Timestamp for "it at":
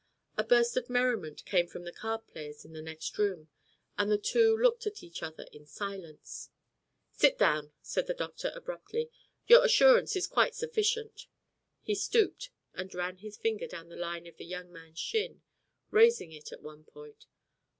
16.31-16.63